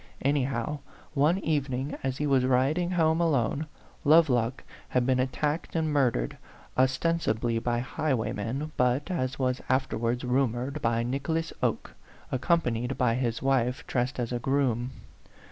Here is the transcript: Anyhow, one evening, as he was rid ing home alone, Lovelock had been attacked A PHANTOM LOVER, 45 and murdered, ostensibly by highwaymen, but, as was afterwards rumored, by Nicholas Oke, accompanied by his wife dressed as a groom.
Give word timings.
Anyhow, 0.23 0.79
one 1.13 1.37
evening, 1.37 1.95
as 2.01 2.17
he 2.17 2.25
was 2.25 2.43
rid 2.43 2.79
ing 2.79 2.89
home 2.89 3.21
alone, 3.21 3.67
Lovelock 4.03 4.63
had 4.89 5.05
been 5.05 5.19
attacked 5.19 5.67
A 5.75 5.75
PHANTOM 5.75 5.93
LOVER, 5.93 5.93
45 5.93 5.93
and 6.17 6.21
murdered, 6.33 6.37
ostensibly 6.75 7.59
by 7.59 7.79
highwaymen, 7.81 8.71
but, 8.77 9.11
as 9.11 9.37
was 9.37 9.61
afterwards 9.69 10.23
rumored, 10.23 10.81
by 10.81 11.03
Nicholas 11.03 11.53
Oke, 11.61 11.93
accompanied 12.31 12.97
by 12.97 13.13
his 13.13 13.43
wife 13.43 13.85
dressed 13.85 14.19
as 14.19 14.31
a 14.31 14.39
groom. 14.39 14.89